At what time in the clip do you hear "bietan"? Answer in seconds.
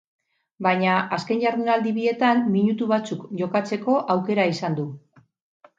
1.99-2.41